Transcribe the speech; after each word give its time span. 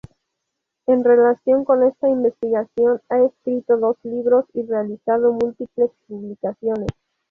En 0.87 1.03
relación 1.03 1.63
con 1.63 1.83
esta 1.83 2.09
investigación 2.09 2.99
ha 3.09 3.19
escrito 3.19 3.77
dos 3.77 3.97
libros 4.01 4.45
y 4.51 4.63
realizado 4.63 5.31
múltiples 5.33 5.91
publicaciones. 6.07 6.89